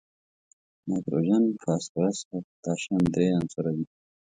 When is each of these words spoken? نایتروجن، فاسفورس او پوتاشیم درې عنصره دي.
نایتروجن، 0.87 1.43
فاسفورس 1.61 2.19
او 2.31 2.37
پوتاشیم 2.47 2.99
درې 3.13 3.27
عنصره 3.37 3.69
دي. 3.75 3.85